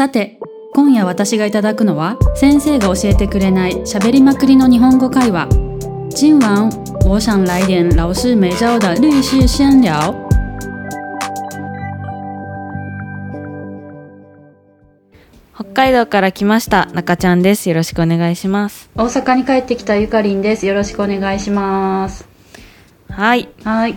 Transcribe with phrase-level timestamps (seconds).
[0.00, 0.38] さて
[0.72, 5.46] 今夜私がいただくのは先生が教えてくれない喋りまくりの日本語会話。
[6.16, 6.70] 今晚
[7.04, 10.14] 我想来点老师没教的律师闲聊
[15.54, 17.68] 北海道から来ました中ちゃんです。
[17.68, 18.88] よろしくお願いします。
[18.96, 20.66] 大阪に帰ってきたゆかりんです。
[20.66, 22.26] よろしくお願いします。
[23.10, 23.50] はい。
[23.64, 23.94] はい。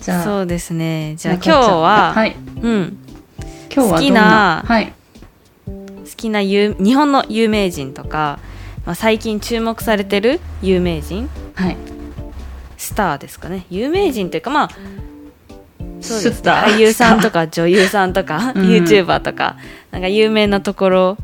[0.00, 0.22] じゃあ。
[0.22, 1.16] そうですね。
[1.16, 2.36] じゃあ今日は、はい。
[2.62, 3.09] うん
[3.72, 4.92] 今日は好きなはい。
[5.66, 8.40] 好きな有日本の有名人とか、
[8.84, 11.28] まあ、最近注目されてる有名人？
[11.54, 11.76] はい。
[12.76, 13.66] スターですかね。
[13.70, 14.70] 有名人というかまあ
[16.00, 16.74] そうですスター？
[16.74, 18.68] 俳優さんとか女優さんとか、うん。
[18.68, 19.56] YouTuber とか
[19.92, 21.18] なんか有名なところ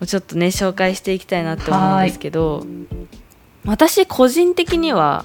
[0.00, 2.66] をちょっとね紹介していきたいなって思うんですけど
[3.64, 5.24] 私個人的には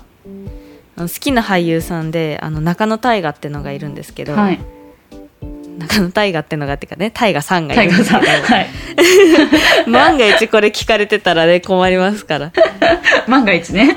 [0.96, 4.60] 好きな俳優さんであの中野大河ってのがいるんですけど、はい
[5.78, 7.98] 中野大河ってのがっていうかね大河さんがいるん。
[7.98, 8.26] ですけど。
[8.26, 8.68] はい。
[9.88, 12.52] 万が一これ聞かれてたらね困りますから。
[13.28, 13.96] 万が一ね。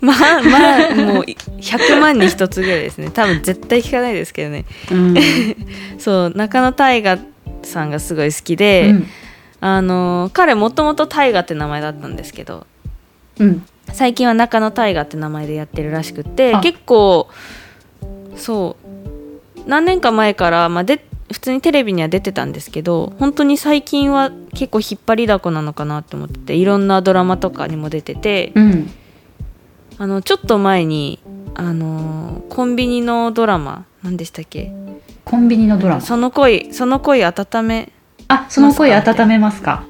[0.00, 3.10] まあまあもう100万に一つぐらいですね。
[3.10, 4.64] 多分絶対聞かないですけどね。
[4.90, 5.14] うん。
[5.98, 7.18] そう中野大河
[7.62, 9.08] さんがすごい好きで、うん。
[9.60, 12.66] あの彼もともと大河って名前だったんですけど
[13.40, 13.66] うん。
[13.92, 16.60] 最近は中野大河って名前でやってるらしくってあ。
[16.60, 17.28] 結構
[18.36, 18.86] そう
[19.68, 28.90] 何年か前から、まあ、で普通にテレビには出てたんですけど本当に最近は結構引っ張りだこなのかなって思ってていろんなドラマとかにも出ててうん。
[29.98, 31.20] あのちょっと前に
[31.54, 34.70] あのコンビニのドラマ何でしたっけ？
[35.24, 36.00] コンビニのドラマ？
[36.02, 37.92] その恋その恋温め
[38.28, 39.84] あその声温めますか？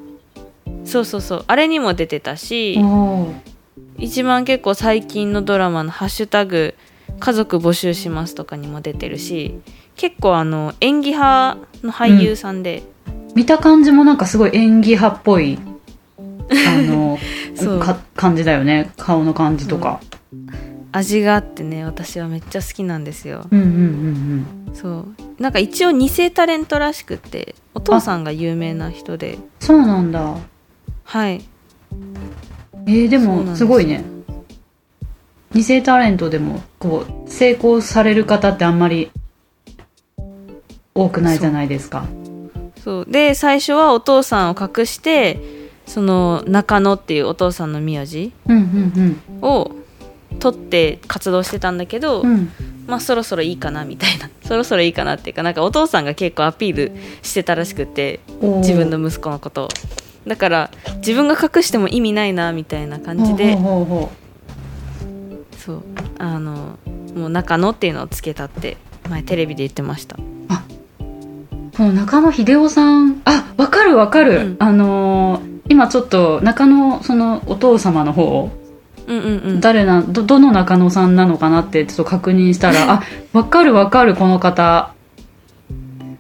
[0.84, 1.44] そうそうそう。
[1.48, 2.78] あれにも出てたし
[3.98, 6.76] 一番結構最近のドラマの「ハッシュタグ
[7.18, 9.58] 家族募集します」とかにも出てるし
[9.96, 12.82] 結構あの演技派の俳優さんで、
[13.34, 15.58] 見た感じもなんかすごい演技派っぽい
[16.48, 17.18] あの
[17.54, 17.80] そう。
[17.80, 18.90] か感じだよね。
[18.96, 20.00] 顔の感じとか。
[20.92, 23.46] 味があってね私はめっちゃ好きなんですよ。
[23.50, 23.76] うんうんうん
[24.68, 24.74] うん。
[24.74, 24.88] そ
[25.38, 25.42] う。
[25.42, 29.38] なんか一応二世タレントらしくってお父さんが有名な人で。
[29.60, 30.36] そうなんだ。
[31.04, 31.42] はい。
[32.86, 34.04] えー、でもすごいね
[35.56, 39.10] 二世タレントでもこう成功される方ってあんまり
[40.94, 42.04] 多くないじゃないですか。
[42.84, 43.06] そう。
[43.10, 45.40] で最初はお父さんを隠して
[45.86, 48.34] その中野っていうお父さんの名字
[49.40, 49.70] を
[50.40, 52.28] 取って活動してたんだけど、うん。
[52.28, 52.50] うん
[52.86, 54.28] まあそろそろいいかなみたいな。
[54.46, 56.92] そろそろいいかなっていうかなんかお父さんが結構アピール
[57.22, 58.20] してたらしくて
[58.58, 59.68] 自分の息子のことを。
[60.26, 64.10] だから自分が隠しても意味ないなみたいな感じでほうほうほうほ
[65.66, 65.82] そう。
[66.18, 66.78] あの
[67.16, 68.76] もう中野っていうのをつけたって
[69.10, 70.16] 前テレビで言ってました。
[70.16, 70.20] う
[71.76, 73.20] この中野秀夫さん。
[73.24, 74.56] あわかるわかる、うん。
[74.60, 78.50] あのー今ちょっと中野そのお父様の方
[79.08, 79.60] うんうんうん。
[79.60, 84.92] 誰などどの中野さんなのかなってちょっと確認したら あわかるわかるこの方。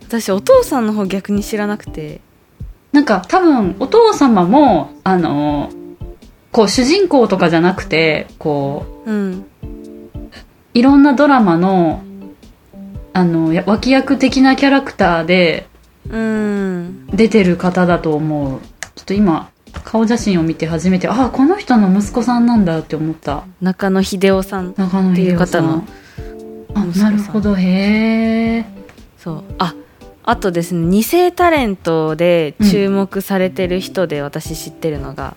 [0.02, 2.20] 私お父さんの方逆に知らなくて。
[2.92, 5.70] なんか多分お父様もあの
[6.50, 9.32] こう主人公とかじゃなくてこうん。
[9.32, 9.44] う
[10.74, 12.02] いろんなドラマの
[13.12, 15.66] あのや脇役的なキャラクターで
[16.10, 17.06] うん。
[17.08, 18.60] 出てる方だと思う。
[18.94, 19.50] ちょっと今
[19.84, 23.44] 顔写真を見て初めてあこの人の息子さんなんだって思った。
[23.60, 24.82] 中野秀夫さんって
[25.22, 25.84] いう方の
[26.74, 27.16] あなん。
[27.16, 27.54] るほど。
[27.54, 28.64] へえ
[29.18, 29.44] そう。
[29.58, 29.74] あ
[30.24, 35.36] あとですね二世タレントで注目されてる人で私知ってるのが、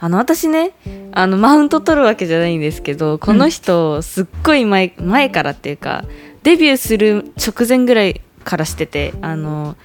[0.00, 0.72] あの私ね
[1.12, 6.04] あのマウント取るわけじゃないんですけどこの人すっごい前前からっていうか
[6.44, 9.76] デビューする直前ぐらいからしててあの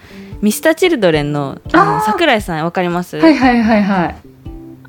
[0.42, 4.16] ミスターチルドレンのあの桜井さんわかります、はいはいはいはい。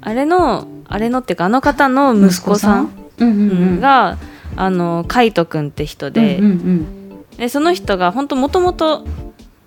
[0.00, 3.80] あれのあれのっていうかあの方の息子さんうんうんうん。
[3.80, 4.18] が、
[4.56, 6.86] あの海斗くんって人で,、うんうん
[7.36, 9.04] でその人が本当もともと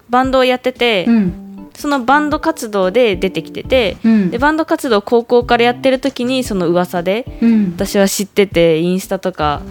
[0.09, 1.46] バンドをやってて、うんうん
[1.77, 4.31] そのバンド活動で出てきてて、うん。
[4.31, 7.73] でバンド活動を高校からやってる時にその噂でうん。
[7.75, 9.61] 私は知っててインスタとか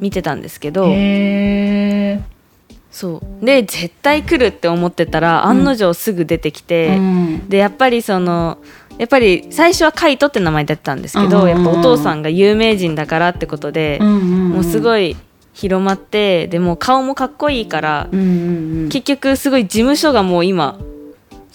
[0.00, 0.86] 見てたんですけど
[2.90, 3.46] そう。
[3.46, 7.48] で絶対来るって思ってたら案の定すぐ出てきて、うん。
[7.48, 8.58] でやっぱりその
[8.98, 15.16] やっぱり最初はカイトって名前だったんですけど、うんやっぱお父さんが有名人だからってことで、もうすいごい
[15.52, 18.88] 広まってでもう顔もかっこいいから、うんうんうん。
[18.88, 20.78] 結局すごい事務所がもう今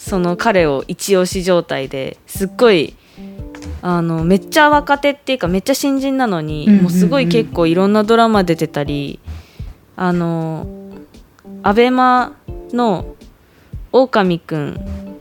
[0.05, 2.95] その彼を一押し状態ですっごい
[3.81, 9.19] あのめっちゃ若手っていうかめっちゃ新人なのに、もうすごい結構いろんなドラマ出てたり
[9.95, 10.67] あの
[11.63, 12.37] アベマ
[12.71, 13.15] の
[13.91, 15.19] 狼くん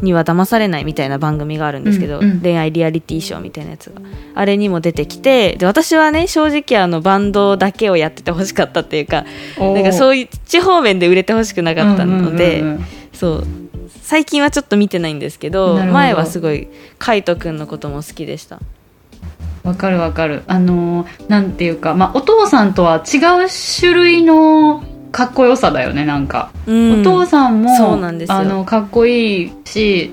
[0.00, 4.00] には騙されないみたいな番組があるんですけど、うんうん恋愛リアリティショーみたいなやつが。
[4.34, 9.24] あれにも出てきてで私はね正直あのバンドだけをやっててほしかったっていうか
[9.58, 12.64] なんかうそういう地方面で売れてほしくなかったので、
[13.12, 13.46] そう
[14.04, 16.68] 最近はちょっと見てないんですけど前はすごい
[16.98, 18.60] 海斗くんのことも好きでした。
[19.62, 20.42] わかるわかる。
[20.46, 23.16] あのーなんていうか、まあ、お父さんとは違
[23.46, 27.00] う種類のかっこよさだよねなんか、うん。
[27.00, 28.34] お父さんもそうなんですよ。
[28.36, 30.12] あのかっこいいし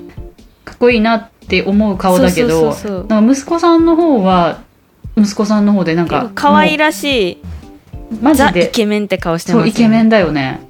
[0.64, 4.62] かっこいいなって思う顔だけど息子さんの方は
[5.18, 7.38] 息子さんの方でなんか可愛らしい
[8.22, 9.70] マジザ・イでケメンって顔してますよね。
[9.70, 10.66] そうイケメンだよね。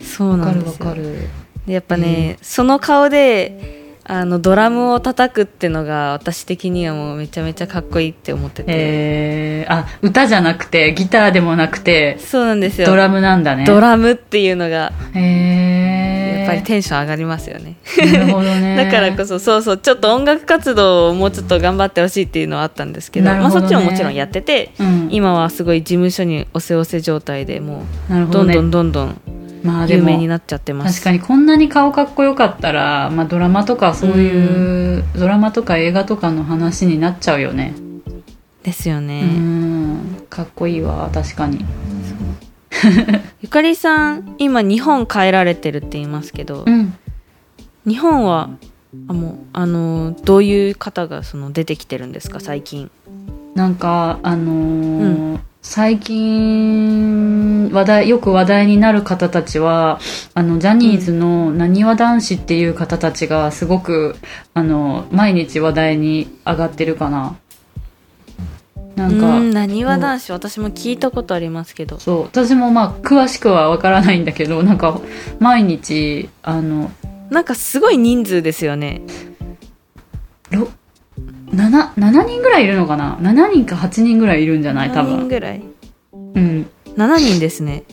[0.00, 0.86] そうわかるなんですよ。
[0.86, 1.28] わかる
[1.66, 12.86] でやっぱね、その顔であのドラムを叩くってのが私的にはもうめちゃめちゃかっこいいって思ってて、えー、あ歌じゃなくてギターでもなくてそうなんですよ。
[12.86, 13.64] ドラムなんだね。
[13.64, 18.76] ドラムっていうのがへえやっぱりテンション上がりますよね、なるほどね。
[18.78, 25.08] だからこそそうそうちょっと音楽活動をもうちょっと頑張ってほしいっていうのはあったんですけどまあ、そっちももちろんやってて、うん。
[25.10, 29.20] 今はすごい事務所におせおせ状態でもうどんどねどんどんどん
[29.66, 31.00] まあ有名になっちゃってます。
[31.00, 37.74] 確かにこんなに顔かっこよかったら、まあ、ドラマとかそういう、ドラマとか映画とかの話になっちゃうよね。
[38.62, 40.24] ですようね、ん。
[40.28, 41.64] かっこいいわ確かに。
[43.40, 46.94] ゆかりさん今日本帰られてるって言いますけど、うん。
[47.86, 48.50] 日本は
[49.08, 52.90] あもうあのどういう方がその出てきてるんですか最近。
[53.54, 59.98] なんかあのーう最近話題よく話題になる方たちは
[60.34, 64.16] あのジャニーズのなにわ男子っていう方たちがすごく
[64.54, 67.36] あの毎日話題に上がってるかな。
[68.96, 71.98] なんかうんなにわ男子私も聞いたことありますけど。
[71.98, 72.22] そう。
[72.24, 75.00] 私もまあ詳しくはわからないんだけどなんか
[75.38, 76.90] 毎日あの
[77.30, 79.02] なんかすごい人数ですよね。
[80.50, 80.68] ろ
[81.50, 84.88] 7, 7人ぐらいいるのかな？7人か8人ぐらいいるんじゃない？
[84.90, 85.62] 多何人分ぐらい。
[86.12, 87.84] うん7人ですね。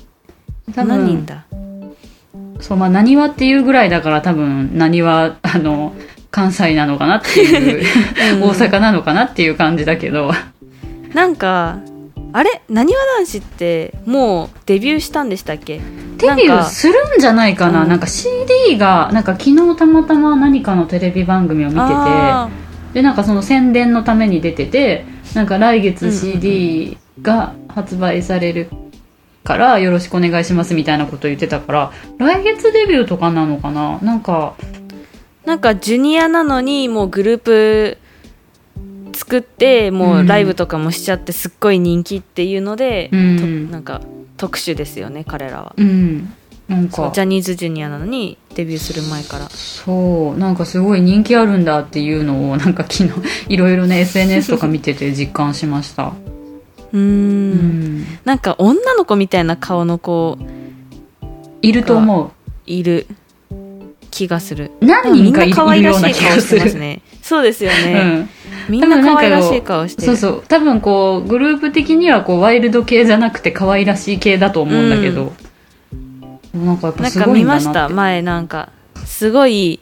[0.73, 1.45] 多7人分だ
[2.61, 5.94] そうまあなにわっていうぐらいだから多分なにわあの
[6.31, 7.85] 関西なのかなっていう
[8.38, 8.44] うん。
[8.44, 10.31] 大阪なのかなっていう感じだけど。
[11.13, 11.79] なんか
[12.31, 12.61] あれ？
[12.69, 15.79] なにわ男子ってもうデビューしたんでしたっけ？
[16.17, 17.83] デビューするんじゃないかな。
[17.83, 17.89] うん。
[17.89, 22.50] なんか CD がなんか昨日たまたま何かのテレビ番組を見ててあ
[22.94, 25.05] でなんかその宣伝のために出てて
[25.35, 28.69] なんか来月うん CD が発売される
[29.44, 34.00] からよろしくお願いしますみたいなこと言ってたから来月デビューとかなのかな？
[34.01, 37.98] なんかーなんかジュニアなのにもうグループ
[39.13, 43.68] 作ってもうライブとかもしちゃってすっごい人気っていうので、うん。
[43.68, 44.01] となんか
[44.38, 45.74] 特殊ですよね彼らは。
[45.78, 46.34] うん。
[46.69, 49.50] なんかジャニーズジュニアなのにデビューする前から。
[49.50, 53.12] そうなんかすごい人気あるんだっていうのをなんか昨日
[53.50, 56.13] いろいろね SNS とか見てて実感しました
[56.94, 58.00] うん。
[58.01, 60.38] んなんか女の子みたいな顔の子
[61.62, 62.31] いると思
[62.66, 63.07] いる
[64.12, 64.72] 気がする。
[64.80, 67.01] う何みん人かるない可愛らしい顔してますね。
[67.22, 68.30] そうですようね、ん。
[68.69, 70.07] みんな可愛らしい顔してる。
[70.07, 70.44] そうそう。
[70.48, 75.34] 多分こうグループ的にはこうワイルド系じゃなくて可愛らしい系だと思うんだけど、
[76.54, 77.63] なんかやっぱなんかすごいんだなって。
[77.63, 77.89] 見ました？
[77.89, 78.69] 前なんか。
[79.06, 79.80] すごい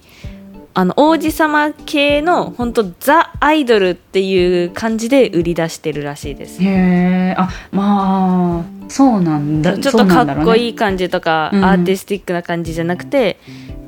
[0.74, 6.64] あの王子様系の本当ザ・アイドルっていう感じで売り出してるらしいです。
[6.64, 9.78] へえあまあそうなんだ。
[9.78, 11.66] ちょっとかっこいいい感じとか、うん。
[11.66, 13.38] アーティスティックな感じじゃなくて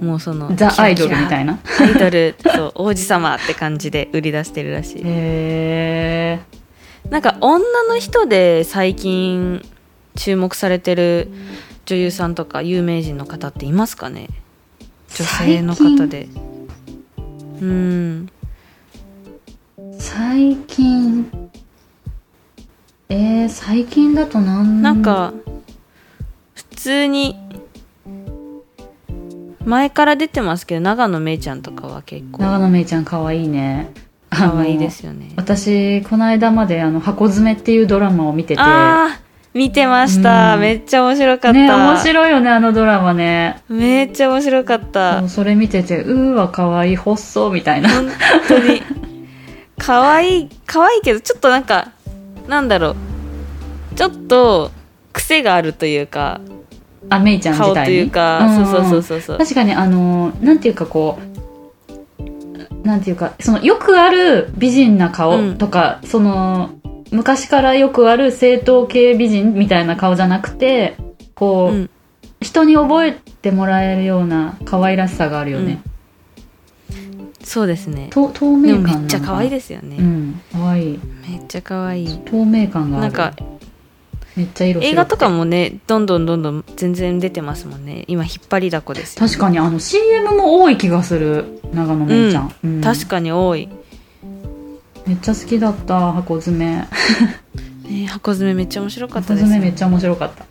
[0.02, 1.54] もうそのザ・アイドルみたいな？
[1.54, 5.02] なアイドルそう王子様って感じで売り出してるらしい。
[5.04, 6.40] へえ
[7.10, 9.62] なんか女の人で最近
[10.16, 11.30] 注目されてる
[11.86, 14.28] 女優さんとか有名人の方っていますかね？
[15.16, 16.28] 女性の方で
[17.64, 18.30] うん。
[20.00, 21.50] 最近
[23.10, 25.34] えー、最近だとなんなんか
[26.56, 27.38] 普通に
[29.66, 32.42] 前から出てますけど長野めいちゃんとかは結構。
[32.42, 33.92] 長野めいちゃん可愛いね。
[34.30, 35.28] 可愛いであすよね。
[35.28, 39.20] の私この間まであの箱詰めっていうドラマを見ててああ
[39.54, 40.62] 見てました、うん。
[40.62, 43.62] めっちゃ面白かった、ね面白いよねあのドラマね。
[43.70, 45.20] めっちゃ面白かった。
[45.20, 47.90] そうそれ見ててうーわ可愛い細みたいな。
[47.90, 48.10] 本
[48.48, 48.82] 当に。
[49.78, 51.92] 可愛い可愛いけどちょっとなんか
[52.48, 52.96] なんだろう。
[53.96, 54.72] ちょっと
[55.12, 56.42] 癖があるというか
[57.10, 58.66] あめいちゃん自顔と体にいうか、んん。
[58.66, 59.38] そうそうそうそうそう。
[59.38, 66.72] 確かにあのなんていうかこうなんていうかそのよくある美人な顔とか、その
[67.14, 70.98] 昔からよくある正統系美人みたいな顔じゃなくて
[71.34, 71.90] こう、うん。
[72.42, 75.82] 人に覚えてもらえるような可愛らしさがあるよね、
[77.42, 78.10] そうですね。
[78.12, 80.42] と透で明感めっちゃ可愛いですよね、うん。
[80.52, 81.00] 可愛い。
[81.26, 82.20] めっちゃ可愛い。
[82.26, 83.08] 透明感がある。
[83.08, 83.34] なんか
[84.36, 88.04] めっちゃ色映画とかもねどんどんどんどん全然出てますもんね。
[88.10, 91.62] 今引っ張りだこですよ確かにあの CM も多い気がする。
[91.74, 92.82] 長野めいちゃん、うん。
[92.82, 93.70] 確かに多い、
[95.06, 96.88] めっちゃ好きだった箱詰め。
[97.90, 100.46] ね、箱詰めめっちゃ面白かった箱です詰めめっちゃ面白かった。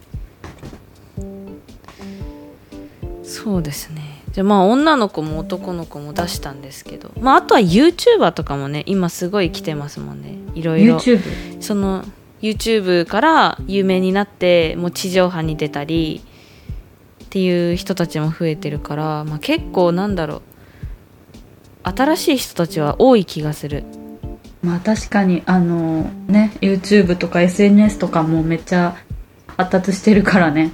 [3.25, 4.23] そうですね。
[4.32, 10.37] じゃあまあ女の子も男の子も出したんですけど、まあ、あとは YouTuber とかもね今すごい来てますもんね。
[10.54, 10.97] いろいろ。
[10.97, 12.04] YouTube その
[12.40, 16.23] YouTube から有名になってもう地上波に出たり
[17.25, 20.42] っていう人たちも増えてるから、まあ、結構なんだろう。
[21.85, 23.85] 新しい人たちは多い気がする
[24.62, 28.97] まあ確かにあのね YouTube とか SNS とかもめっちゃ
[29.57, 30.73] 発達してるからね、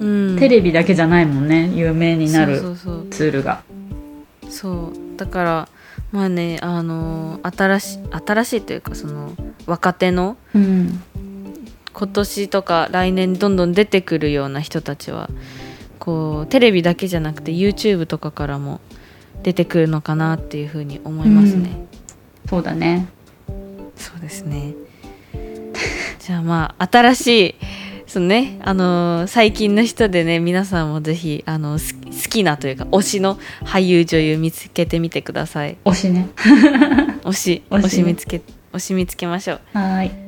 [0.00, 0.36] うん。
[0.38, 2.60] テレビだけじゃないもんね有名になそる
[3.10, 3.62] ツールが。
[4.48, 5.16] そう。
[5.16, 5.68] だから
[6.10, 9.32] まあねあの新し新しいというかその
[9.66, 11.02] 若手のうん。
[11.94, 15.28] 今年とか来年どんどん出てくるような人たちは
[15.98, 18.80] こうテレビだけじゃなくて YouTube とかからも
[19.42, 21.86] 出てくるのかなっていうふうに思いますね、
[22.52, 23.06] そうだね。
[23.96, 24.74] そうですね。
[26.20, 27.54] じゃあまあ新しい
[28.06, 35.78] そのねあのー最近の人でね皆さんもぜひあのす好きなというか推しの俳優女優見つけてみてください。
[35.86, 36.28] 推しね。
[37.24, 38.42] 推し推し見つけ
[38.74, 39.60] 推し見つけましょう。
[39.72, 40.21] はーい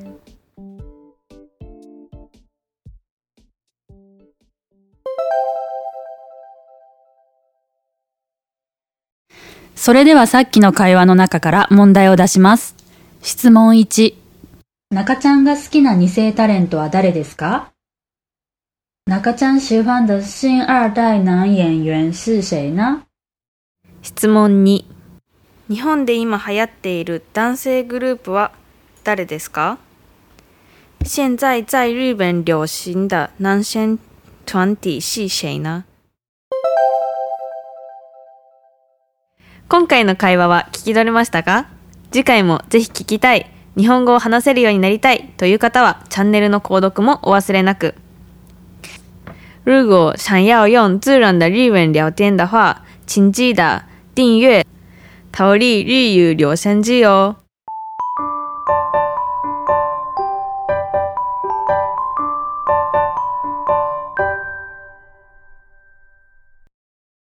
[9.84, 12.74] それではさっきの会話の中から問題を出します。
[13.20, 14.14] 質問1。
[14.90, 17.70] 中ちゃんが好きな二世タレントは誰ですか？
[19.06, 23.02] 中ちゃん喜欢的新二代男演員是谁呢？
[24.00, 24.86] 質問2
[25.68, 28.52] 日本で今流行っている男性グループは
[29.04, 29.76] 誰ですか？
[31.02, 33.98] 現在在日本流行的男性
[34.46, 35.84] 团体是谁呢？
[39.66, 41.66] 今回の会話は聞き取れましたか？
[42.12, 45.32] 次回もぜひ聞きたい、日本語を話せるようになりたい。
[45.36, 47.94] という方はチャンネルの購読もお忘れなく。
[49.64, 54.64] 如果想要用自然的日文聊天的话，请记得订阅
[55.32, 57.36] “逃离日语留声机”哦。